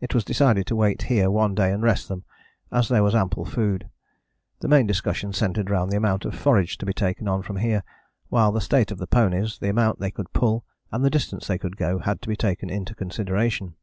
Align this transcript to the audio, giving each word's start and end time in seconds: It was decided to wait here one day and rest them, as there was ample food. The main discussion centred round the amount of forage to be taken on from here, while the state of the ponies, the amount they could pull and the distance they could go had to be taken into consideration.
It 0.00 0.14
was 0.14 0.24
decided 0.24 0.66
to 0.68 0.76
wait 0.76 1.02
here 1.12 1.30
one 1.30 1.54
day 1.54 1.70
and 1.70 1.82
rest 1.82 2.08
them, 2.08 2.24
as 2.72 2.88
there 2.88 3.02
was 3.02 3.14
ample 3.14 3.44
food. 3.44 3.90
The 4.60 4.66
main 4.66 4.86
discussion 4.86 5.34
centred 5.34 5.68
round 5.68 5.92
the 5.92 5.98
amount 5.98 6.24
of 6.24 6.34
forage 6.34 6.78
to 6.78 6.86
be 6.86 6.94
taken 6.94 7.28
on 7.28 7.42
from 7.42 7.56
here, 7.58 7.82
while 8.30 8.50
the 8.50 8.62
state 8.62 8.90
of 8.90 8.96
the 8.96 9.06
ponies, 9.06 9.58
the 9.58 9.68
amount 9.68 10.00
they 10.00 10.10
could 10.10 10.32
pull 10.32 10.64
and 10.90 11.04
the 11.04 11.10
distance 11.10 11.46
they 11.48 11.58
could 11.58 11.76
go 11.76 11.98
had 11.98 12.22
to 12.22 12.30
be 12.30 12.34
taken 12.36 12.70
into 12.70 12.94
consideration. 12.94 13.74